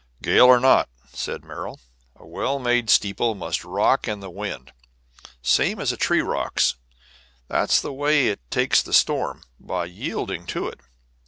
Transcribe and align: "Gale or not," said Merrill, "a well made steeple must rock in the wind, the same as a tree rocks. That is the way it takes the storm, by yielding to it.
"Gale 0.23 0.47
or 0.47 0.59
not," 0.59 0.89
said 1.13 1.45
Merrill, 1.45 1.79
"a 2.15 2.25
well 2.25 2.57
made 2.57 2.89
steeple 2.89 3.35
must 3.35 3.63
rock 3.63 4.07
in 4.07 4.19
the 4.19 4.31
wind, 4.31 4.73
the 5.21 5.29
same 5.43 5.79
as 5.79 5.91
a 5.91 5.95
tree 5.95 6.23
rocks. 6.23 6.73
That 7.49 7.69
is 7.69 7.83
the 7.83 7.93
way 7.93 8.29
it 8.29 8.39
takes 8.49 8.81
the 8.81 8.93
storm, 8.93 9.43
by 9.59 9.85
yielding 9.85 10.47
to 10.47 10.67
it. 10.69 10.79